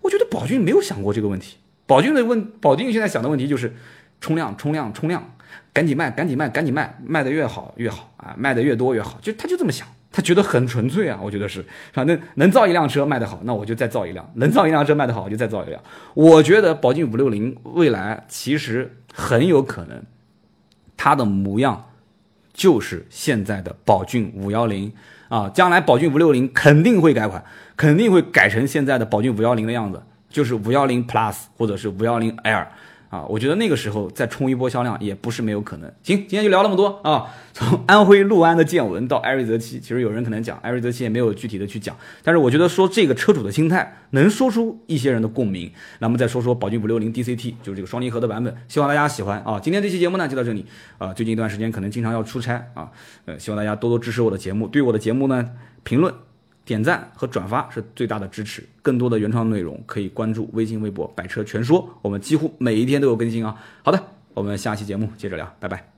[0.00, 1.56] 我觉得宝骏没有想过这个问题。
[1.86, 3.74] 宝骏的问，宝骏现在想的问题就是
[4.20, 5.22] 冲量、冲量、冲量，
[5.72, 9.86] 赶紧卖、赶紧卖、赶紧卖，卖的越好越好啊，卖的越多越好，就他就这么想。
[10.10, 11.62] 他觉得很纯粹啊，我觉得是，
[11.92, 15.80] 反正能造一辆车卖得好，那我就再造一辆；能造一辆车卖得好，我就再造一辆。
[16.14, 20.02] 我觉得宝骏五六零未来其实很有可能，
[20.96, 21.90] 它的模样
[22.54, 24.90] 就是现在的宝骏五幺零
[25.28, 27.44] 啊，将来宝骏五六零肯定会改款，
[27.76, 32.66] 肯定会改成现在的宝骏五幺零的样子，就是五幺零 Plus 或者是五幺零 L。
[33.10, 35.90] 啊，我觉得那个时候再冲一波销量也不是没有可能。
[36.02, 37.26] 行，今天就聊那么多啊。
[37.52, 45.72] 从 安徽六安的见闻到艾瑞泽七，其实有人可能讲艾瑞泽七也没有具体的去讲，但是我觉得说这个车主的心态能说出一些人的共鸣。
[46.00, 49.58] 那么再说说宝骏五六零 DCT，就是这个双离合的版本，希望大家喜欢啊。
[49.58, 50.66] 今天这期节目呢就到这里
[50.98, 51.12] 啊。
[51.14, 52.90] 最近一段时间可能经常要出差啊，
[53.24, 55.50] 呃，希望大家多多支持我的节目，对我的节目呢
[55.82, 56.12] 评论。
[56.68, 63.56] 点赞和转发是最大的支持，更多的原创内容可以关注微信、微博“百车全说”，我们几乎每一天都有更新啊。
[63.82, 63.98] 好的，
[64.34, 65.97] 我们下期节目接着聊，拜拜。